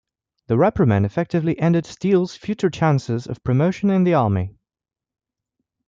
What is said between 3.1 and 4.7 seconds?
of promotion in the Army.